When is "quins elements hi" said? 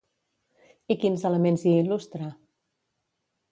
1.03-1.75